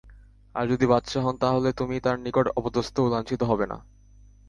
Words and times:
আর 0.55 0.65
যদি 0.67 0.85
বাদশাহ 0.87 1.23
হন 1.25 1.35
তাহলে 1.37 1.69
তুমি 1.73 1.95
তার 1.99 2.17
নিকট 2.19 2.45
অপদস্ত 2.55 2.95
ও 2.99 3.07
লাঞ্ছিত 3.09 3.41
হবে 3.43 3.65
না। 3.65 3.77